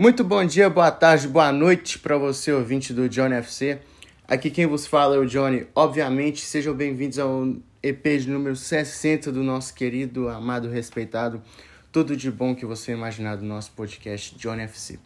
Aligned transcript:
Muito 0.00 0.22
bom 0.22 0.44
dia, 0.44 0.70
boa 0.70 0.92
tarde, 0.92 1.26
boa 1.26 1.50
noite 1.50 1.98
para 1.98 2.16
você, 2.16 2.52
ouvinte 2.52 2.92
do 2.92 3.08
Johnny 3.08 3.34
FC. 3.34 3.80
Aqui 4.28 4.48
quem 4.48 4.64
vos 4.64 4.86
fala 4.86 5.16
é 5.16 5.18
o 5.18 5.26
Johnny. 5.26 5.66
Obviamente, 5.74 6.40
sejam 6.42 6.72
bem-vindos 6.72 7.18
ao 7.18 7.48
EP 7.82 8.04
de 8.20 8.30
número 8.30 8.54
60 8.54 9.32
do 9.32 9.42
nosso 9.42 9.74
querido, 9.74 10.28
amado, 10.28 10.68
respeitado, 10.68 11.42
tudo 11.90 12.16
de 12.16 12.30
bom 12.30 12.54
que 12.54 12.64
você 12.64 12.92
imaginar 12.92 13.38
do 13.38 13.44
nosso 13.44 13.72
podcast 13.72 14.36
Johnny 14.36 14.62
FC. 14.62 15.00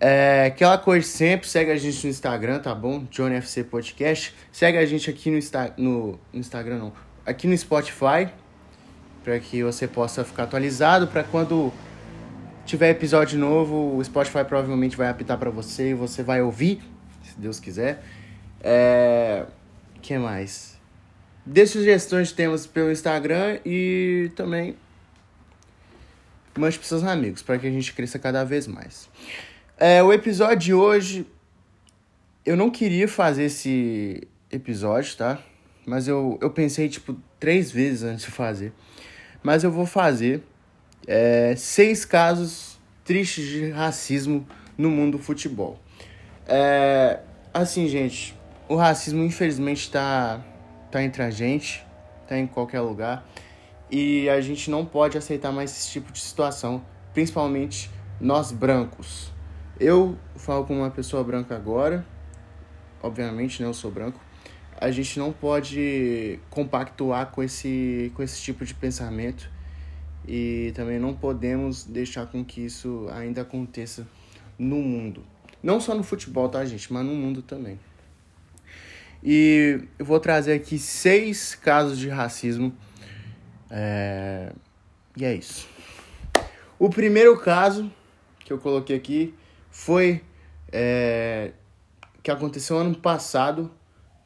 É, 0.00 0.44
aquela 0.46 0.78
coisa 0.78 1.04
sempre, 1.04 1.48
segue 1.48 1.72
a 1.72 1.76
gente 1.76 2.04
no 2.04 2.10
Instagram, 2.10 2.60
tá 2.60 2.72
bom? 2.72 3.04
Johnny 3.10 3.34
FC 3.34 3.64
Podcast. 3.64 4.32
Segue 4.52 4.78
a 4.78 4.86
gente 4.86 5.10
aqui 5.10 5.28
no, 5.28 5.38
Insta 5.38 5.74
no, 5.76 6.20
no 6.32 6.38
Instagram, 6.38 6.78
não. 6.78 6.92
Aqui 7.26 7.48
no 7.48 7.58
Spotify, 7.58 8.28
para 9.24 9.40
que 9.40 9.64
você 9.64 9.88
possa 9.88 10.22
ficar 10.22 10.44
atualizado, 10.44 11.08
para 11.08 11.24
quando 11.24 11.72
tiver 12.64 12.90
episódio 12.90 13.38
novo, 13.38 13.96
o 13.96 14.04
Spotify 14.04 14.44
provavelmente 14.44 14.96
vai 14.96 15.08
apitar 15.08 15.38
para 15.38 15.50
você 15.50 15.90
e 15.90 15.94
você 15.94 16.22
vai 16.22 16.42
ouvir, 16.42 16.82
se 17.22 17.38
Deus 17.38 17.60
quiser. 17.60 18.02
É... 18.60 19.44
que 20.00 20.16
mais? 20.18 20.78
Dê 21.44 21.66
sugestões 21.66 22.28
de 22.28 22.34
temas 22.34 22.66
pelo 22.66 22.90
Instagram 22.90 23.58
e 23.64 24.30
também 24.34 24.76
mande 26.56 26.78
para 26.78 26.88
seus 26.88 27.02
amigos 27.02 27.42
para 27.42 27.58
que 27.58 27.66
a 27.66 27.70
gente 27.70 27.92
cresça 27.92 28.18
cada 28.18 28.44
vez 28.44 28.66
mais. 28.66 29.08
É, 29.76 30.02
o 30.02 30.12
episódio 30.12 30.58
de 30.58 30.74
hoje 30.74 31.26
eu 32.46 32.56
não 32.56 32.70
queria 32.70 33.08
fazer 33.08 33.44
esse 33.44 34.26
episódio, 34.50 35.16
tá? 35.16 35.42
Mas 35.84 36.08
eu, 36.08 36.38
eu 36.40 36.50
pensei 36.50 36.88
tipo 36.88 37.16
três 37.38 37.70
vezes 37.70 38.02
antes 38.02 38.24
de 38.24 38.30
fazer. 38.30 38.72
Mas 39.42 39.64
eu 39.64 39.70
vou 39.70 39.84
fazer 39.84 40.42
é, 41.06 41.54
seis 41.56 42.04
casos 42.04 42.78
tristes 43.04 43.46
de 43.46 43.70
racismo 43.70 44.46
no 44.76 44.90
mundo 44.90 45.18
do 45.18 45.22
futebol. 45.22 45.78
É, 46.46 47.20
assim, 47.52 47.86
gente, 47.88 48.36
o 48.68 48.76
racismo 48.76 49.22
infelizmente 49.22 49.82
está 49.82 50.42
tá 50.90 51.02
entre 51.02 51.22
a 51.22 51.30
gente, 51.30 51.84
tá 52.26 52.38
em 52.38 52.46
qualquer 52.46 52.80
lugar, 52.80 53.26
e 53.90 54.28
a 54.28 54.40
gente 54.40 54.70
não 54.70 54.84
pode 54.84 55.16
aceitar 55.18 55.52
mais 55.52 55.70
esse 55.70 55.90
tipo 55.90 56.12
de 56.12 56.20
situação, 56.20 56.84
principalmente 57.12 57.90
nós 58.20 58.50
brancos. 58.50 59.32
Eu 59.78 60.16
falo 60.36 60.64
como 60.64 60.80
uma 60.80 60.90
pessoa 60.90 61.22
branca 61.22 61.54
agora, 61.54 62.06
obviamente, 63.02 63.60
né, 63.62 63.68
eu 63.68 63.74
sou 63.74 63.90
branco. 63.90 64.20
A 64.76 64.90
gente 64.90 65.18
não 65.18 65.32
pode 65.32 66.38
compactuar 66.50 67.30
com 67.30 67.42
esse, 67.42 68.10
com 68.14 68.22
esse 68.22 68.40
tipo 68.40 68.64
de 68.64 68.74
pensamento 68.74 69.53
e 70.26 70.72
também 70.74 70.98
não 70.98 71.14
podemos 71.14 71.84
deixar 71.84 72.26
com 72.26 72.44
que 72.44 72.64
isso 72.64 73.06
ainda 73.12 73.42
aconteça 73.42 74.06
no 74.58 74.76
mundo. 74.76 75.24
Não 75.62 75.80
só 75.80 75.94
no 75.94 76.02
futebol, 76.02 76.48
tá, 76.48 76.64
gente? 76.64 76.92
Mas 76.92 77.04
no 77.04 77.14
mundo 77.14 77.42
também. 77.42 77.78
E 79.22 79.80
eu 79.98 80.04
vou 80.04 80.20
trazer 80.20 80.52
aqui 80.52 80.78
seis 80.78 81.54
casos 81.54 81.98
de 81.98 82.08
racismo. 82.08 82.74
É... 83.70 84.52
E 85.16 85.24
é 85.24 85.34
isso. 85.34 85.66
O 86.78 86.90
primeiro 86.90 87.38
caso 87.38 87.90
que 88.40 88.52
eu 88.52 88.58
coloquei 88.58 88.96
aqui 88.96 89.34
foi 89.70 90.22
é... 90.70 91.52
que 92.22 92.30
aconteceu 92.30 92.76
ano 92.76 92.94
passado, 92.94 93.70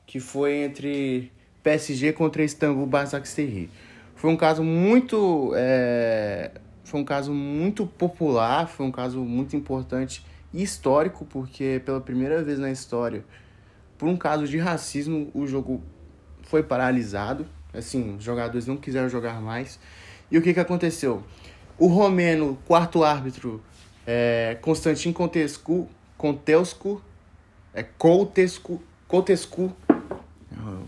que 0.07 0.19
foi 0.19 0.57
entre 0.57 1.31
PSG 1.63 2.13
contra 2.13 2.43
Istambul 2.43 2.87
Basaksehir. 2.87 3.69
Foi 4.19 4.29
um 4.31 4.37
caso 4.37 4.65
muito. 4.65 5.53
É, 5.55 6.51
foi 6.83 7.01
um 7.01 7.05
caso 7.05 7.33
muito 7.33 7.87
popular, 7.87 8.67
foi 8.67 8.85
um 8.85 8.91
caso 8.91 9.21
muito 9.21 9.55
importante 9.55 10.27
e 10.53 10.61
histórico, 10.61 11.25
porque 11.25 11.81
pela 11.85 12.01
primeira 12.01 12.43
vez 12.43 12.59
na 12.59 12.69
história, 12.69 13.25
por 13.97 14.09
um 14.09 14.17
caso 14.17 14.49
de 14.49 14.59
racismo, 14.59 15.31
o 15.33 15.47
jogo 15.47 15.81
foi 16.43 16.65
paralisado. 16.65 17.47
Assim, 17.73 18.17
os 18.17 18.25
jogadores 18.25 18.67
não 18.67 18.77
quiseram 18.77 19.09
jogar 19.09 19.41
mais. 19.41 19.79
E 20.33 20.37
o 20.37 20.43
que, 20.43 20.53
que 20.53 20.59
aconteceu? 20.59 21.23
O 21.79 21.87
romeno, 21.87 22.59
quarto 22.67 23.05
árbitro, 23.05 23.63
é, 24.05 24.59
Constantin 24.61 25.13
Contescu, 25.13 25.89
Contescu, 26.17 27.01
é 27.73 27.85
Contescu, 27.85 28.83
Contescu, 29.07 29.73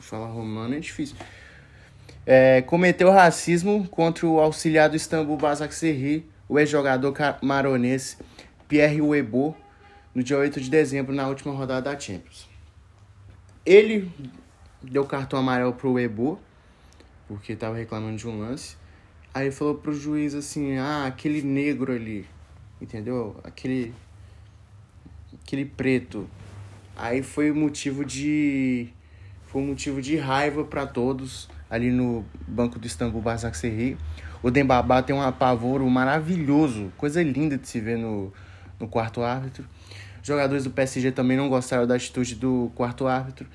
falar 0.00 0.26
romano 0.26 0.74
é 0.74 0.80
difícil 0.80 1.14
é, 2.32 2.62
cometeu 2.62 3.10
racismo 3.10 3.88
contra 3.88 4.24
o 4.24 4.38
auxiliar 4.38 4.88
do 4.88 4.94
Istambul 4.94 5.36
Basaksehir, 5.36 6.22
o 6.48 6.60
ex-jogador 6.60 7.12
maronês 7.42 8.16
Pierre 8.68 9.00
Webo, 9.00 9.56
no 10.14 10.22
dia 10.22 10.38
8 10.38 10.60
de 10.60 10.70
dezembro, 10.70 11.12
na 11.12 11.26
última 11.26 11.52
rodada 11.52 11.90
da 11.90 11.98
Champions. 11.98 12.48
Ele 13.66 14.08
deu 14.80 15.04
cartão 15.06 15.40
amarelo 15.40 15.72
pro 15.72 15.94
Webo, 15.94 16.38
porque 17.26 17.54
estava 17.54 17.76
reclamando 17.76 18.16
de 18.16 18.28
um 18.28 18.38
lance. 18.38 18.76
Aí 19.34 19.50
falou 19.50 19.74
pro 19.74 19.92
juiz 19.92 20.32
assim: 20.32 20.76
"Ah, 20.78 21.06
aquele 21.06 21.42
negro 21.42 21.92
ali, 21.92 22.24
entendeu? 22.80 23.40
Aquele 23.42 23.92
aquele 25.42 25.64
preto". 25.64 26.30
Aí 26.94 27.24
foi 27.24 27.50
motivo 27.50 28.04
de 28.04 28.88
foi 29.46 29.62
motivo 29.62 30.00
de 30.00 30.16
raiva 30.16 30.62
para 30.62 30.86
todos 30.86 31.48
ali 31.70 31.90
no 31.90 32.24
banco 32.46 32.78
do 32.78 32.86
Istambul 32.86 33.22
Basaksehir. 33.22 33.96
O 34.42 34.50
Dembabá 34.50 35.02
tem 35.02 35.14
um 35.14 35.22
apavoro 35.22 35.88
maravilhoso, 35.88 36.92
coisa 36.96 37.22
linda 37.22 37.56
de 37.56 37.68
se 37.68 37.78
ver 37.78 37.96
no, 37.96 38.32
no 38.78 38.88
quarto 38.88 39.22
árbitro. 39.22 39.64
Jogadores 40.22 40.64
do 40.64 40.70
PSG 40.70 41.12
também 41.12 41.36
não 41.36 41.48
gostaram 41.48 41.86
da 41.86 41.94
atitude 41.94 42.34
do 42.34 42.70
quarto 42.74 43.06
árbitro 43.06 43.46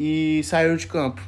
e 0.00 0.40
saíram 0.44 0.76
de 0.76 0.86
campo. 0.86 1.20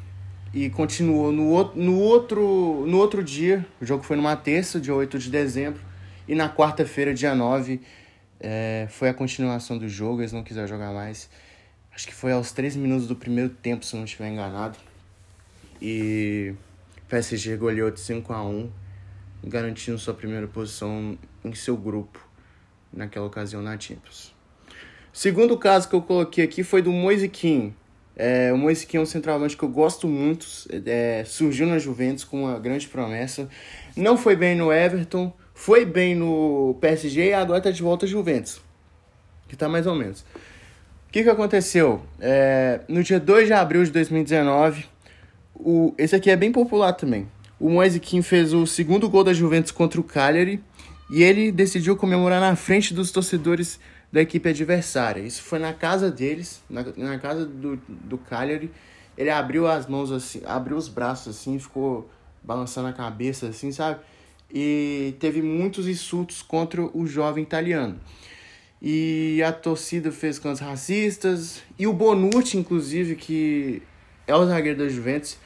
E 0.52 0.70
continuou 0.70 1.32
no, 1.32 1.48
outro, 1.48 1.80
no, 1.80 1.98
outro, 1.98 2.84
no 2.86 2.98
outro 2.98 3.22
dia, 3.22 3.66
o 3.80 3.84
jogo 3.84 4.04
foi 4.04 4.16
numa 4.16 4.36
terça, 4.36 4.80
dia 4.80 4.94
8 4.94 5.18
de 5.18 5.28
dezembro, 5.28 5.80
e 6.28 6.34
na 6.34 6.48
quarta-feira, 6.48 7.12
dia 7.12 7.34
9, 7.34 7.80
é, 8.38 8.86
foi 8.88 9.08
a 9.08 9.14
continuação 9.14 9.76
do 9.76 9.88
jogo, 9.88 10.20
eles 10.20 10.32
não 10.32 10.44
quiseram 10.44 10.68
jogar 10.68 10.92
mais. 10.92 11.28
Acho 11.92 12.06
que 12.06 12.14
foi 12.14 12.32
aos 12.32 12.52
13 12.52 12.78
minutos 12.78 13.06
do 13.08 13.16
primeiro 13.16 13.50
tempo, 13.50 13.84
se 13.84 13.96
não 13.96 14.04
estiver 14.04 14.28
enganado. 14.28 14.78
E 15.86 16.54
PSG 17.10 17.58
goleou 17.58 17.90
de 17.90 18.00
5 18.00 18.32
a 18.32 18.42
1 18.42 18.70
garantindo 19.44 19.98
sua 19.98 20.14
primeira 20.14 20.46
posição 20.46 21.18
em 21.44 21.54
seu 21.54 21.76
grupo 21.76 22.26
naquela 22.90 23.26
ocasião 23.26 23.60
na 23.60 23.78
Champions. 23.78 24.34
Segundo 25.12 25.58
caso 25.58 25.86
que 25.86 25.94
eu 25.94 26.00
coloquei 26.00 26.42
aqui 26.42 26.62
foi 26.62 26.80
do 26.80 26.90
Moise 26.90 27.28
Kean. 27.28 27.72
É, 28.16 28.50
o 28.50 28.56
Moise 28.56 28.88
é 28.94 28.98
um 28.98 29.04
centroavante 29.04 29.58
que 29.58 29.62
eu 29.62 29.68
gosto 29.68 30.08
muito, 30.08 30.46
é, 30.86 31.22
surgiu 31.26 31.66
na 31.66 31.78
Juventus 31.78 32.24
com 32.24 32.44
uma 32.44 32.58
grande 32.58 32.88
promessa. 32.88 33.46
Não 33.94 34.16
foi 34.16 34.34
bem 34.34 34.56
no 34.56 34.72
Everton, 34.72 35.30
foi 35.52 35.84
bem 35.84 36.14
no 36.14 36.78
PSG 36.80 37.28
e 37.28 37.34
agora 37.34 37.58
está 37.58 37.70
de 37.70 37.82
volta 37.82 38.06
à 38.06 38.08
Juventus. 38.08 38.58
Que 39.46 39.54
está 39.54 39.68
mais 39.68 39.86
ou 39.86 39.94
menos. 39.94 40.24
O 41.08 41.12
que, 41.12 41.22
que 41.22 41.28
aconteceu? 41.28 42.00
É, 42.18 42.80
no 42.88 43.02
dia 43.02 43.20
2 43.20 43.48
de 43.48 43.52
abril 43.52 43.84
de 43.84 43.90
2019, 43.90 44.93
o, 45.54 45.94
esse 45.96 46.16
aqui 46.16 46.30
é 46.30 46.36
bem 46.36 46.50
popular 46.50 46.92
também. 46.92 47.28
O 47.58 47.70
Moise 47.70 48.00
Kean 48.00 48.22
fez 48.22 48.52
o 48.52 48.66
segundo 48.66 49.08
gol 49.08 49.24
da 49.24 49.32
Juventus 49.32 49.70
contra 49.70 50.00
o 50.00 50.04
Cagliari 50.04 50.62
e 51.10 51.22
ele 51.22 51.52
decidiu 51.52 51.96
comemorar 51.96 52.40
na 52.40 52.56
frente 52.56 52.92
dos 52.92 53.10
torcedores 53.10 53.78
da 54.12 54.20
equipe 54.20 54.48
adversária. 54.48 55.20
Isso 55.20 55.42
foi 55.42 55.58
na 55.58 55.72
casa 55.72 56.10
deles, 56.10 56.62
na, 56.68 56.84
na 56.96 57.18
casa 57.18 57.46
do, 57.46 57.76
do 57.88 58.18
Cagliari. 58.18 58.70
Ele 59.16 59.30
abriu 59.30 59.66
as 59.66 59.86
mãos 59.86 60.10
assim, 60.10 60.42
abriu 60.44 60.76
os 60.76 60.88
braços 60.88 61.36
assim, 61.36 61.58
ficou 61.58 62.10
balançando 62.42 62.88
a 62.88 62.92
cabeça 62.92 63.48
assim, 63.48 63.70
sabe? 63.72 64.00
E 64.52 65.14
teve 65.18 65.40
muitos 65.40 65.88
insultos 65.88 66.42
contra 66.42 66.82
o 66.82 67.06
jovem 67.06 67.42
italiano. 67.42 67.98
E 68.80 69.42
a 69.42 69.52
torcida 69.52 70.12
fez 70.12 70.38
cantos 70.38 70.60
racistas. 70.60 71.62
E 71.78 71.86
o 71.86 71.92
Bonucci, 71.92 72.58
inclusive, 72.58 73.16
que 73.16 73.82
é 74.26 74.34
o 74.34 74.44
zagueiro 74.46 74.78
da 74.78 74.88
Juventus, 74.88 75.38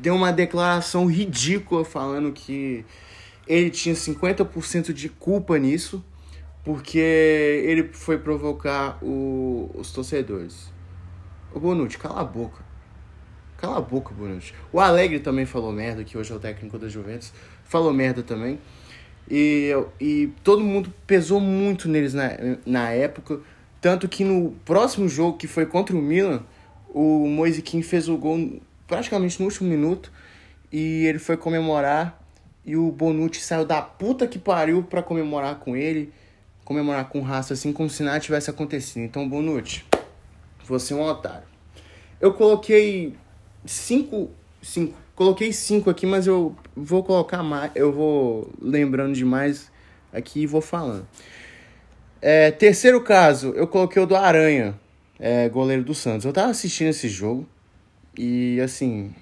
deu 0.00 0.14
uma 0.14 0.32
declaração 0.32 1.06
ridícula 1.06 1.84
falando 1.84 2.32
que 2.32 2.84
ele 3.46 3.70
tinha 3.70 3.94
50% 3.94 4.92
de 4.92 5.08
culpa 5.08 5.58
nisso, 5.58 6.04
porque 6.62 6.98
ele 6.98 7.90
foi 7.92 8.18
provocar 8.18 8.98
o, 9.02 9.70
os 9.74 9.90
torcedores. 9.90 10.72
O 11.52 11.60
Bonucci, 11.60 11.98
cala 11.98 12.20
a 12.20 12.24
boca. 12.24 12.64
Cala 13.58 13.78
a 13.78 13.80
boca, 13.80 14.14
Bonucci. 14.14 14.54
O 14.72 14.80
Alegre 14.80 15.20
também 15.20 15.46
falou 15.46 15.72
merda, 15.72 16.02
que 16.02 16.16
hoje 16.16 16.32
é 16.32 16.34
o 16.34 16.40
técnico 16.40 16.78
da 16.78 16.88
Juventus. 16.88 17.32
Falou 17.64 17.92
merda 17.92 18.22
também. 18.22 18.58
E, 19.30 19.70
e 20.00 20.32
todo 20.42 20.62
mundo 20.62 20.92
pesou 21.06 21.40
muito 21.40 21.88
neles 21.88 22.14
na, 22.14 22.30
na 22.64 22.90
época. 22.90 23.40
Tanto 23.80 24.08
que 24.08 24.24
no 24.24 24.52
próximo 24.64 25.08
jogo, 25.08 25.36
que 25.36 25.46
foi 25.46 25.66
contra 25.66 25.94
o 25.94 26.00
Milan, 26.00 26.42
o 26.88 27.26
Moise 27.26 27.60
Kim 27.60 27.82
fez 27.82 28.08
o 28.08 28.16
gol 28.16 28.60
praticamente 28.86 29.40
no 29.40 29.46
último 29.46 29.68
minuto 29.68 30.12
e 30.72 31.06
ele 31.06 31.18
foi 31.18 31.36
comemorar 31.36 32.20
e 32.64 32.76
o 32.76 32.90
Bonucci 32.90 33.40
saiu 33.40 33.64
da 33.64 33.82
puta 33.82 34.26
que 34.26 34.38
pariu 34.38 34.82
pra 34.82 35.02
comemorar 35.02 35.56
com 35.56 35.76
ele. 35.76 36.12
comemorar 36.64 37.08
com 37.10 37.20
raça 37.20 37.52
assim 37.52 37.72
como 37.72 37.90
se 37.90 38.02
nada 38.02 38.18
tivesse 38.20 38.48
acontecido. 38.48 39.02
Então, 39.02 39.28
Bonucci, 39.28 39.84
você 40.64 40.94
é 40.94 40.96
um 40.96 41.02
otário. 41.02 41.46
Eu 42.18 42.32
coloquei 42.32 43.14
cinco, 43.66 44.30
cinco, 44.62 44.94
coloquei 45.14 45.52
cinco 45.52 45.90
aqui, 45.90 46.06
mas 46.06 46.26
eu 46.26 46.56
vou 46.74 47.04
colocar 47.04 47.42
mais, 47.42 47.70
eu 47.74 47.92
vou 47.92 48.50
lembrando 48.60 49.14
demais 49.14 49.70
aqui 50.10 50.40
e 50.40 50.46
vou 50.46 50.62
falando. 50.62 51.06
É, 52.22 52.50
terceiro 52.50 53.02
caso, 53.02 53.50
eu 53.50 53.66
coloquei 53.66 54.02
o 54.02 54.06
do 54.06 54.16
Aranha, 54.16 54.74
é, 55.20 55.46
goleiro 55.50 55.84
do 55.84 55.94
Santos. 55.94 56.24
Eu 56.24 56.32
tava 56.32 56.50
assistindo 56.50 56.88
esse 56.88 57.08
jogo 57.08 57.46
e 58.16 58.60
assim, 58.60 59.14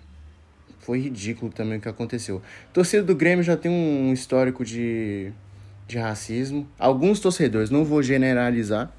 foi 0.81 1.01
ridículo 1.01 1.53
também 1.53 1.79
o 1.79 1.81
que 1.81 1.89
aconteceu. 1.89 2.43
torcida 2.73 3.03
do 3.03 3.15
Grêmio 3.15 3.45
já 3.45 3.57
tem 3.57 3.71
um 3.71 4.13
histórico 4.13 4.65
de, 4.65 5.33
de 5.87 5.99
racismo. 5.99 6.69
Alguns 6.79 7.21
torcedores, 7.21 7.71
não 7.71 7.85
vou 7.85 8.03
generalizar. 8.03 8.93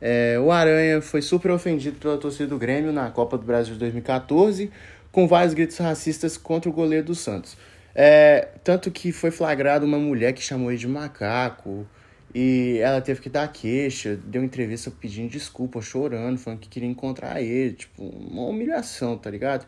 É, 0.00 0.38
o 0.38 0.50
Aranha 0.50 1.00
foi 1.00 1.22
super 1.22 1.50
ofendido 1.50 1.98
pela 1.98 2.18
torcida 2.18 2.46
do 2.46 2.58
Grêmio 2.58 2.92
na 2.92 3.10
Copa 3.10 3.38
do 3.38 3.44
Brasil 3.44 3.74
de 3.74 3.80
2014, 3.80 4.70
com 5.12 5.26
vários 5.26 5.54
gritos 5.54 5.78
racistas 5.78 6.36
contra 6.36 6.68
o 6.68 6.72
goleiro 6.72 7.06
do 7.06 7.14
Santos. 7.14 7.56
É, 7.94 8.48
tanto 8.64 8.90
que 8.90 9.12
foi 9.12 9.30
flagrado 9.30 9.86
uma 9.86 9.98
mulher 9.98 10.32
que 10.32 10.42
chamou 10.42 10.70
ele 10.70 10.78
de 10.78 10.88
macaco. 10.88 11.86
E 12.34 12.78
ela 12.78 13.00
teve 13.00 13.20
que 13.20 13.30
dar 13.30 13.46
queixa, 13.46 14.16
deu 14.16 14.42
entrevista 14.42 14.90
pedindo 14.90 15.30
desculpa, 15.30 15.80
chorando, 15.80 16.36
falando 16.36 16.58
que 16.58 16.68
queria 16.68 16.88
encontrar 16.88 17.40
ele. 17.40 17.74
Tipo, 17.74 18.02
uma 18.02 18.42
humilhação, 18.42 19.16
tá 19.16 19.30
ligado? 19.30 19.64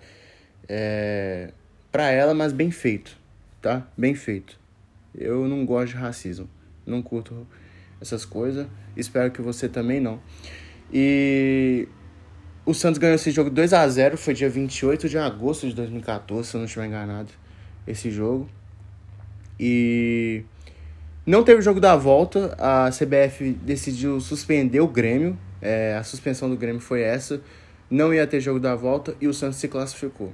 É, 0.68 1.52
pra 1.92 2.10
ela, 2.10 2.34
mas 2.34 2.52
bem 2.52 2.72
feito, 2.72 3.16
tá? 3.62 3.86
Bem 3.96 4.16
feito. 4.16 4.58
Eu 5.14 5.46
não 5.46 5.64
gosto 5.64 5.92
de 5.92 5.96
racismo. 5.96 6.50
Não 6.84 7.00
curto 7.00 7.46
essas 8.00 8.24
coisas. 8.24 8.66
Espero 8.96 9.30
que 9.30 9.40
você 9.40 9.68
também 9.68 10.00
não. 10.00 10.20
E 10.92 11.88
o 12.64 12.74
Santos 12.74 12.98
ganhou 12.98 13.14
esse 13.14 13.30
jogo 13.30 13.48
2 13.48 13.72
a 13.72 13.88
0 13.88 14.16
Foi 14.18 14.34
dia 14.34 14.48
28 14.48 15.08
de 15.08 15.18
agosto 15.18 15.68
de 15.68 15.74
2014, 15.74 16.48
se 16.48 16.56
eu 16.56 16.58
não 16.58 16.66
estiver 16.66 16.86
enganado. 16.86 17.30
Esse 17.86 18.10
jogo. 18.10 18.48
E 19.58 20.44
não 21.26 21.42
teve 21.42 21.60
jogo 21.60 21.80
da 21.80 21.96
volta, 21.96 22.54
a 22.56 22.88
CBF 22.88 23.50
decidiu 23.62 24.20
suspender 24.20 24.78
o 24.80 24.86
Grêmio, 24.86 25.36
é, 25.60 25.96
a 25.96 26.04
suspensão 26.04 26.48
do 26.48 26.56
Grêmio 26.56 26.80
foi 26.80 27.02
essa, 27.02 27.40
não 27.90 28.14
ia 28.14 28.24
ter 28.28 28.40
jogo 28.40 28.60
da 28.60 28.76
volta 28.76 29.16
e 29.20 29.26
o 29.26 29.34
Santos 29.34 29.58
se 29.58 29.66
classificou 29.66 30.32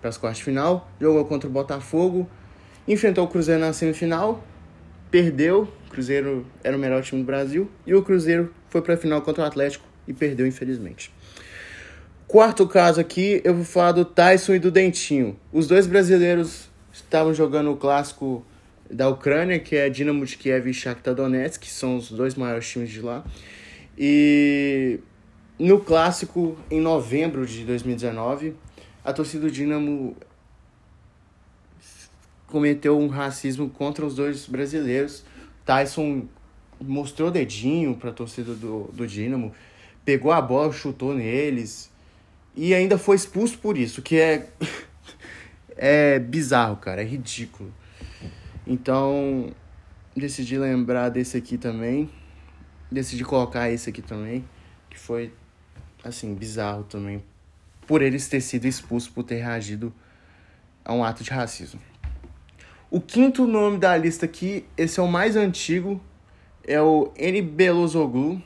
para 0.00 0.10
as 0.10 0.16
quartas 0.16 0.38
de 0.38 0.44
final, 0.44 0.88
jogou 1.00 1.24
contra 1.24 1.48
o 1.48 1.52
Botafogo, 1.52 2.30
enfrentou 2.86 3.24
o 3.24 3.28
Cruzeiro 3.28 3.60
na 3.60 3.72
semifinal, 3.72 4.44
perdeu, 5.10 5.68
o 5.88 5.90
Cruzeiro 5.90 6.46
era 6.62 6.76
o 6.76 6.78
melhor 6.78 7.02
time 7.02 7.20
do 7.20 7.26
Brasil, 7.26 7.68
e 7.84 7.92
o 7.92 8.02
Cruzeiro 8.02 8.54
foi 8.68 8.80
para 8.80 8.94
a 8.94 8.96
final 8.96 9.20
contra 9.22 9.42
o 9.42 9.46
Atlético 9.46 9.84
e 10.06 10.12
perdeu, 10.12 10.46
infelizmente. 10.46 11.12
Quarto 12.28 12.68
caso 12.68 13.00
aqui, 13.00 13.40
eu 13.42 13.54
vou 13.54 13.64
falar 13.64 13.92
do 13.92 14.04
Tyson 14.04 14.54
e 14.54 14.58
do 14.58 14.70
Dentinho. 14.70 15.36
Os 15.52 15.66
dois 15.66 15.86
brasileiros 15.86 16.68
estavam 16.92 17.34
jogando 17.34 17.72
o 17.72 17.76
clássico 17.76 18.44
da 18.90 19.08
Ucrânia, 19.08 19.58
que 19.58 19.76
é 19.76 19.88
Dinamo 19.88 20.24
de 20.24 20.36
Kiev 20.36 20.68
e 20.68 20.74
Shakhtar 20.74 21.14
Donetsk, 21.14 21.60
que 21.60 21.70
são 21.70 21.96
os 21.96 22.10
dois 22.10 22.34
maiores 22.34 22.68
times 22.68 22.90
de 22.90 23.00
lá. 23.00 23.24
E 23.96 25.00
no 25.58 25.80
clássico, 25.80 26.56
em 26.70 26.80
novembro 26.80 27.44
de 27.46 27.64
2019, 27.64 28.54
a 29.04 29.12
torcida 29.12 29.46
do 29.46 29.50
Dinamo 29.50 30.16
cometeu 32.46 32.98
um 32.98 33.08
racismo 33.08 33.68
contra 33.68 34.06
os 34.06 34.14
dois 34.14 34.46
brasileiros. 34.46 35.24
Tyson 35.64 36.26
mostrou 36.80 37.30
dedinho 37.30 37.96
para 37.96 38.10
a 38.10 38.12
torcida 38.12 38.54
do, 38.54 38.90
do 38.92 39.06
Dinamo, 39.06 39.52
pegou 40.04 40.32
a 40.32 40.40
bola, 40.40 40.72
chutou 40.72 41.12
neles 41.12 41.90
e 42.54 42.74
ainda 42.74 42.96
foi 42.96 43.16
expulso 43.16 43.58
por 43.58 43.76
isso, 43.76 44.00
que 44.00 44.16
é 44.16 44.48
é 45.76 46.18
bizarro, 46.18 46.76
cara, 46.76 47.02
é 47.02 47.04
ridículo. 47.04 47.72
Então, 48.70 49.50
decidi 50.14 50.58
lembrar 50.58 51.08
desse 51.08 51.38
aqui 51.38 51.56
também. 51.56 52.10
Decidi 52.92 53.24
colocar 53.24 53.70
esse 53.70 53.88
aqui 53.88 54.02
também, 54.02 54.44
que 54.90 54.98
foi, 54.98 55.32
assim, 56.04 56.34
bizarro 56.34 56.84
também. 56.84 57.24
Por 57.86 58.02
eles 58.02 58.28
ter 58.28 58.42
sido 58.42 58.66
expulsos 58.66 59.08
por 59.08 59.24
ter 59.24 59.36
reagido 59.36 59.90
a 60.84 60.92
um 60.92 61.02
ato 61.02 61.24
de 61.24 61.30
racismo. 61.30 61.80
O 62.90 63.00
quinto 63.00 63.46
nome 63.46 63.78
da 63.78 63.96
lista 63.96 64.26
aqui, 64.26 64.66
esse 64.76 65.00
é 65.00 65.02
o 65.02 65.08
mais 65.08 65.34
antigo, 65.34 65.98
é 66.62 66.80
o 66.80 67.10
N. 67.16 67.40
Belozoglu, 67.40 68.42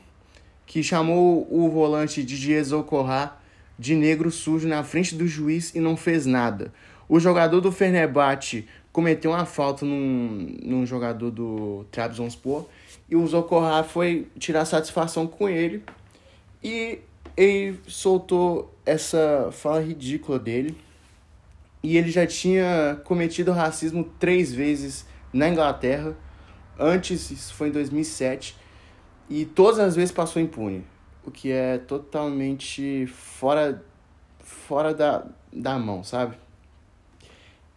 que 0.65 0.85
chamou 0.85 1.49
o 1.51 1.69
volante 1.69 2.23
de 2.23 2.63
Zocorra 2.63 3.37
de 3.77 3.97
negro 3.97 4.31
sujo 4.31 4.69
na 4.69 4.85
frente 4.85 5.17
do 5.17 5.27
juiz 5.27 5.75
e 5.75 5.81
não 5.81 5.97
fez 5.97 6.27
nada. 6.27 6.73
O 7.09 7.19
jogador 7.19 7.61
do 7.61 7.73
Fenerbahçe 7.73 8.69
cometeu 8.93 9.31
uma 9.31 9.47
falta 9.47 9.85
num, 9.85 10.57
num 10.63 10.87
jogador 10.87 11.31
do 11.31 11.85
Trabzonspor 11.91 12.67
e 13.09 13.17
o 13.17 13.27
Zocorra 13.27 13.83
foi 13.83 14.29
tirar 14.39 14.65
satisfação 14.65 15.27
com 15.27 15.49
ele 15.49 15.83
e 16.63 17.01
ele 17.37 17.81
soltou 17.87 18.75
essa 18.85 19.49
fala 19.53 19.81
ridícula 19.81 20.39
dele. 20.39 20.77
E 21.83 21.97
ele 21.97 22.11
já 22.11 22.27
tinha 22.27 23.01
cometido 23.05 23.51
racismo 23.51 24.05
três 24.19 24.53
vezes 24.53 25.05
na 25.33 25.49
Inglaterra. 25.49 26.17
Antes 26.79 27.31
isso 27.31 27.55
foi 27.55 27.69
em 27.69 27.73
2007 27.73 28.57
e 29.29 29.45
todas 29.45 29.81
as 29.81 29.97
vezes 29.97 30.13
passou 30.13 30.41
impune 30.41 30.85
o 31.25 31.31
que 31.31 31.51
é 31.51 31.79
totalmente 31.79 33.07
fora 33.07 33.83
fora 34.41 34.93
da, 34.93 35.25
da 35.53 35.79
mão 35.79 36.03
sabe 36.03 36.37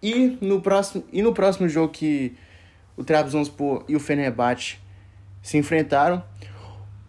e 0.06 0.38
no 0.40 0.62
próximo, 0.62 1.04
e 1.12 1.24
no 1.24 1.34
próximo 1.34 1.68
jogo 1.68 1.92
que 1.92 2.36
o 2.96 3.04
Trabzonspor 3.04 3.84
e 3.88 3.96
o 3.96 4.00
Fenerbahçe 4.00 4.78
se 5.42 5.57
enfrentaram, 5.57 6.24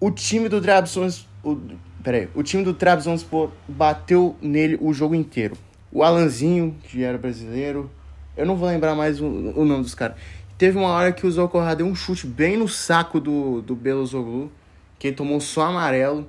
o 0.01 0.11
time 0.11 0.49
do 0.49 0.63
Trabzonspor, 0.63 1.59
peraí, 2.03 2.29
o 2.35 2.43
time 2.43 2.65
do 2.65 2.73
Trabzonspor 2.73 3.51
bateu 3.69 4.35
nele 4.41 4.79
o 4.81 4.95
jogo 4.95 5.15
inteiro. 5.15 5.59
O 5.93 6.03
Alanzinho, 6.03 6.75
que 6.85 7.05
era 7.05 7.19
brasileiro, 7.19 7.91
eu 8.35 8.47
não 8.47 8.57
vou 8.57 8.67
lembrar 8.67 8.95
mais 8.95 9.21
o, 9.21 9.27
o 9.27 9.65
nome 9.67 9.83
dos 9.83 9.95
caras. 9.95 10.17
Teve 10.57 10.79
uma 10.79 10.89
hora 10.89 11.13
que 11.13 11.27
o 11.27 11.31
Zocorra 11.31 11.77
deu 11.77 11.87
um 11.87 11.95
chute 11.95 12.27
bem 12.27 12.57
no 12.57 12.67
saco 12.67 13.21
do, 13.21 13.61
do 13.61 13.77
Belozoglu, 13.77 14.51
que 14.99 15.09
ele 15.09 15.17
tomou 15.17 15.39
só 15.39 15.65
amarelo. 15.65 16.27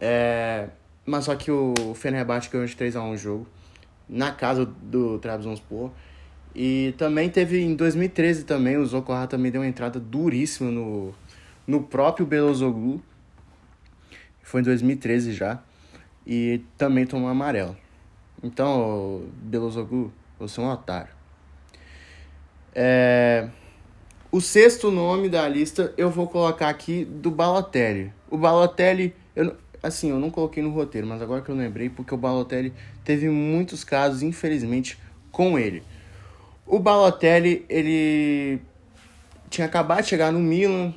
É, 0.00 0.66
mas 1.06 1.26
só 1.26 1.36
que 1.36 1.50
o 1.50 1.74
Fenerbahçe 1.94 2.50
ganhou 2.50 2.66
de 2.66 2.74
3x1 2.74 3.12
o 3.12 3.16
jogo, 3.16 3.46
na 4.08 4.32
casa 4.32 4.66
do 4.66 5.18
Trabzonspor. 5.20 5.90
E 6.60 6.92
também 6.98 7.30
teve 7.30 7.60
em 7.60 7.76
2013 7.76 8.42
também, 8.42 8.76
o 8.76 8.84
Zocorra 8.84 9.28
também 9.28 9.48
deu 9.48 9.60
uma 9.60 9.66
entrada 9.68 10.00
duríssima 10.00 10.72
no, 10.72 11.14
no 11.64 11.84
próprio 11.84 12.26
Belozoglu. 12.26 13.00
Foi 14.42 14.60
em 14.60 14.64
2013 14.64 15.34
já. 15.34 15.62
E 16.26 16.60
também 16.76 17.06
tomou 17.06 17.28
amarelo. 17.28 17.76
Então, 18.42 19.22
Belozoglu, 19.40 20.12
você 20.36 20.60
é 20.60 20.64
um 20.64 20.68
otário. 20.68 21.12
É... 22.74 23.48
O 24.32 24.40
sexto 24.40 24.90
nome 24.90 25.28
da 25.28 25.48
lista 25.48 25.94
eu 25.96 26.10
vou 26.10 26.26
colocar 26.26 26.70
aqui 26.70 27.04
do 27.04 27.30
Balotelli. 27.30 28.12
O 28.28 28.36
Balotelli, 28.36 29.14
eu, 29.36 29.56
assim, 29.80 30.10
eu 30.10 30.18
não 30.18 30.28
coloquei 30.28 30.60
no 30.60 30.70
roteiro, 30.70 31.06
mas 31.06 31.22
agora 31.22 31.40
que 31.40 31.52
eu 31.52 31.54
lembrei, 31.54 31.88
porque 31.88 32.12
o 32.12 32.18
Balotelli 32.18 32.74
teve 33.04 33.28
muitos 33.28 33.84
casos, 33.84 34.24
infelizmente, 34.24 34.98
com 35.30 35.56
ele. 35.56 35.84
O 36.70 36.78
Balotelli, 36.78 37.64
ele 37.66 38.60
tinha 39.48 39.66
acabado 39.66 40.02
de 40.02 40.08
chegar 40.10 40.30
no 40.30 40.38
Milan, 40.38 40.92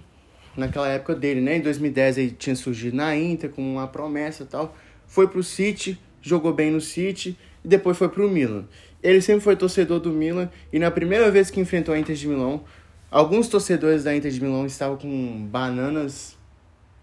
naquela 0.57 0.89
época 0.89 1.15
dele, 1.15 1.39
né? 1.39 1.55
Em 1.55 1.61
2010 1.61 2.17
ele 2.17 2.31
tinha 2.31 2.57
surgido 2.57 2.97
na 2.97 3.15
Inter 3.15 3.49
como 3.49 3.71
uma 3.71 3.87
promessa 3.87 4.43
e 4.43 4.45
tal. 4.47 4.75
Foi 5.07 5.29
pro 5.29 5.41
City, 5.41 5.97
jogou 6.21 6.53
bem 6.53 6.71
no 6.71 6.81
City 6.81 7.37
e 7.63 7.67
depois 7.69 7.97
foi 7.97 8.09
pro 8.09 8.29
Milan. 8.29 8.65
Ele 9.01 9.21
sempre 9.21 9.41
foi 9.41 9.55
torcedor 9.55 10.01
do 10.01 10.11
Milan 10.11 10.49
e 10.73 10.77
na 10.77 10.91
primeira 10.91 11.31
vez 11.31 11.49
que 11.49 11.61
enfrentou 11.61 11.95
a 11.95 11.97
Inter 11.97 12.17
de 12.17 12.27
Milão, 12.27 12.65
alguns 13.09 13.47
torcedores 13.47 14.03
da 14.03 14.13
Inter 14.13 14.29
de 14.29 14.41
Milão 14.41 14.65
estavam 14.65 14.97
com 14.97 15.47
bananas. 15.47 16.37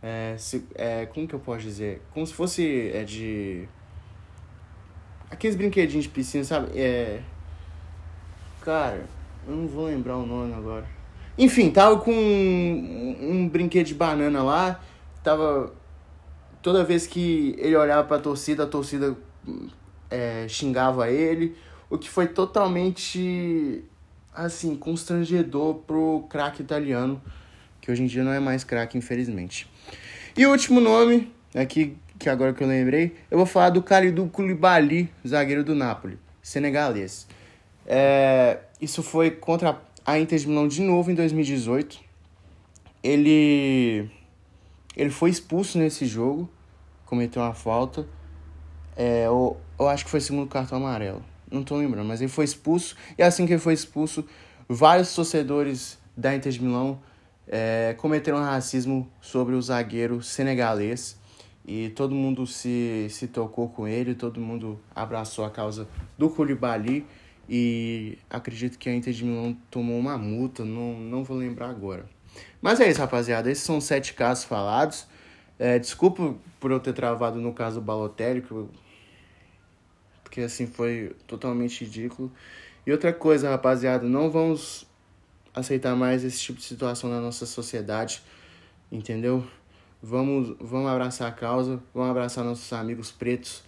É, 0.02 0.34
se, 0.36 0.62
é, 0.74 1.06
como 1.06 1.26
que 1.26 1.34
eu 1.34 1.40
posso 1.40 1.62
dizer? 1.62 2.02
Como 2.12 2.26
se 2.26 2.34
fosse 2.34 2.90
é, 2.92 3.02
de. 3.02 3.66
Aqueles 5.30 5.56
brinquedinhos 5.56 6.04
de 6.04 6.10
piscina, 6.10 6.44
sabe? 6.44 6.78
É, 6.78 7.22
Cara, 8.62 9.06
eu 9.46 9.54
não 9.54 9.66
vou 9.66 9.86
lembrar 9.86 10.16
o 10.16 10.26
nome 10.26 10.52
agora. 10.54 10.86
Enfim, 11.36 11.70
tava 11.70 11.98
com 11.98 12.12
um, 12.12 13.16
um 13.20 13.48
brinquedo 13.48 13.86
de 13.86 13.94
banana 13.94 14.42
lá. 14.42 14.80
Tava. 15.22 15.72
Toda 16.60 16.82
vez 16.84 17.06
que 17.06 17.54
ele 17.58 17.76
olhava 17.76 18.06
pra 18.06 18.18
torcida, 18.18 18.64
a 18.64 18.66
torcida 18.66 19.16
é, 20.10 20.46
xingava 20.48 21.08
ele. 21.08 21.56
O 21.88 21.96
que 21.96 22.08
foi 22.08 22.26
totalmente 22.26 23.84
assim, 24.34 24.76
constrangedor 24.76 25.76
pro 25.86 26.26
craque 26.28 26.62
italiano. 26.62 27.20
que 27.80 27.90
hoje 27.90 28.02
em 28.02 28.06
dia 28.06 28.22
não 28.22 28.32
é 28.32 28.40
mais 28.40 28.64
craque, 28.64 28.98
infelizmente. 28.98 29.68
E 30.36 30.46
o 30.46 30.50
último 30.50 30.80
nome, 30.80 31.32
aqui 31.54 31.96
que 32.18 32.28
agora 32.28 32.52
que 32.52 32.62
eu 32.62 32.68
lembrei, 32.68 33.16
eu 33.30 33.36
vou 33.36 33.46
falar 33.46 33.70
do 33.70 33.82
Kalidou 33.82 34.28
Koulibaly, 34.28 35.08
zagueiro 35.26 35.62
do 35.62 35.74
Napoli, 35.74 36.18
senegalês. 36.42 37.26
É, 37.90 38.58
isso 38.78 39.02
foi 39.02 39.30
contra 39.30 39.80
a 40.04 40.18
Inter 40.18 40.38
de 40.38 40.46
Milão 40.46 40.68
de 40.68 40.82
novo 40.82 41.10
em 41.10 41.14
2018. 41.14 41.98
Ele 43.02 44.10
ele 44.94 45.10
foi 45.10 45.30
expulso 45.30 45.78
nesse 45.78 46.04
jogo, 46.04 46.50
cometeu 47.06 47.40
uma 47.40 47.54
falta. 47.54 48.06
É, 48.94 49.26
eu, 49.26 49.56
eu 49.78 49.88
acho 49.88 50.04
que 50.04 50.10
foi 50.10 50.20
segundo 50.20 50.46
cartão 50.48 50.76
amarelo. 50.76 51.24
Não 51.50 51.62
tô 51.62 51.76
lembrando, 51.76 52.06
mas 52.06 52.20
ele 52.20 52.30
foi 52.30 52.44
expulso. 52.44 52.94
E 53.16 53.22
assim 53.22 53.46
que 53.46 53.52
ele 53.54 53.60
foi 53.60 53.72
expulso, 53.72 54.24
vários 54.68 55.14
torcedores 55.14 55.98
da 56.14 56.34
Inter 56.34 56.52
de 56.52 56.62
Milão 56.62 57.00
é, 57.46 57.94
cometeram 57.96 58.38
racismo 58.38 59.08
sobre 59.20 59.54
o 59.54 59.62
zagueiro 59.62 60.20
senegalês. 60.20 61.18
E 61.64 61.90
todo 61.90 62.14
mundo 62.14 62.46
se, 62.46 63.06
se 63.10 63.28
tocou 63.28 63.68
com 63.68 63.86
ele, 63.86 64.14
todo 64.14 64.40
mundo 64.40 64.80
abraçou 64.94 65.44
a 65.44 65.50
causa 65.50 65.88
do 66.18 66.28
Koulibaly. 66.28 67.06
E 67.48 68.18
acredito 68.28 68.78
que 68.78 68.88
a 68.88 68.94
Inter 68.94 69.12
de 69.12 69.24
Milão 69.24 69.56
tomou 69.70 69.98
uma 69.98 70.18
multa, 70.18 70.64
não, 70.64 70.98
não 70.98 71.24
vou 71.24 71.36
lembrar 71.36 71.70
agora. 71.70 72.08
Mas 72.60 72.80
é 72.80 72.90
isso, 72.90 73.00
rapaziada. 73.00 73.50
Esses 73.50 73.64
são 73.64 73.80
sete 73.80 74.12
casos 74.14 74.44
falados. 74.44 75.06
É, 75.58 75.78
desculpa 75.78 76.34
por 76.60 76.70
eu 76.70 76.78
ter 76.78 76.92
travado 76.92 77.40
no 77.40 77.52
caso 77.52 77.80
Balotelli, 77.80 78.44
porque 80.22 80.42
assim 80.42 80.66
foi 80.66 81.16
totalmente 81.26 81.84
ridículo. 81.84 82.30
E 82.86 82.92
outra 82.92 83.12
coisa, 83.12 83.50
rapaziada, 83.50 84.06
não 84.06 84.30
vamos 84.30 84.86
aceitar 85.54 85.96
mais 85.96 86.24
esse 86.24 86.38
tipo 86.40 86.58
de 86.58 86.64
situação 86.64 87.10
na 87.10 87.20
nossa 87.20 87.44
sociedade, 87.46 88.22
entendeu? 88.90 89.44
Vamos, 90.02 90.56
vamos 90.60 90.88
abraçar 90.88 91.28
a 91.28 91.32
causa, 91.32 91.82
vamos 91.92 92.10
abraçar 92.10 92.44
nossos 92.44 92.72
amigos 92.72 93.10
pretos, 93.10 93.64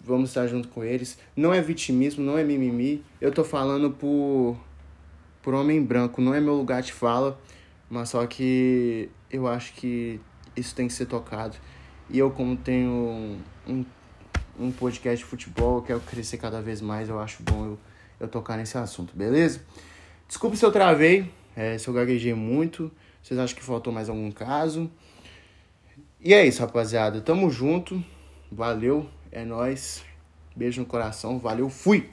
vamos 0.00 0.30
estar 0.30 0.46
junto 0.46 0.68
com 0.68 0.82
eles. 0.82 1.18
Não 1.36 1.52
é 1.52 1.60
vitimismo, 1.60 2.24
não 2.24 2.38
é 2.38 2.44
mimimi. 2.44 3.04
Eu 3.20 3.30
tô 3.30 3.44
falando 3.44 3.90
por, 3.90 4.56
por 5.42 5.54
homem 5.54 5.82
branco, 5.82 6.20
não 6.20 6.34
é 6.34 6.40
meu 6.40 6.54
lugar 6.54 6.82
de 6.82 6.92
fala. 6.92 7.38
Mas 7.88 8.10
só 8.10 8.26
que 8.26 9.10
eu 9.30 9.46
acho 9.46 9.74
que 9.74 10.20
isso 10.56 10.74
tem 10.74 10.86
que 10.86 10.92
ser 10.92 11.06
tocado. 11.06 11.56
E 12.08 12.18
eu, 12.18 12.30
como 12.30 12.56
tenho 12.56 13.38
um, 13.66 13.84
um 14.58 14.70
podcast 14.70 15.24
de 15.24 15.28
futebol, 15.28 15.78
eu 15.78 15.82
quero 15.82 16.00
crescer 16.00 16.36
cada 16.38 16.60
vez 16.60 16.80
mais, 16.80 17.08
eu 17.08 17.18
acho 17.18 17.42
bom 17.42 17.66
eu, 17.66 17.78
eu 18.18 18.28
tocar 18.28 18.56
nesse 18.56 18.76
assunto, 18.76 19.16
beleza? 19.16 19.62
Desculpe 20.26 20.56
se 20.56 20.64
eu 20.64 20.72
travei, 20.72 21.30
é, 21.56 21.78
se 21.78 21.88
eu 21.88 21.94
gaguejei 21.94 22.34
muito. 22.34 22.90
Vocês 23.22 23.38
acham 23.38 23.56
que 23.56 23.62
faltou 23.62 23.92
mais 23.92 24.08
algum 24.08 24.30
caso? 24.30 24.90
E 26.20 26.32
é 26.32 26.46
isso, 26.46 26.60
rapaziada. 26.60 27.20
Tamo 27.20 27.50
junto. 27.50 28.02
Valeu, 28.50 29.08
é 29.32 29.44
nós. 29.44 30.04
Beijo 30.54 30.80
no 30.80 30.86
coração. 30.86 31.38
Valeu, 31.38 31.68
fui! 31.68 32.10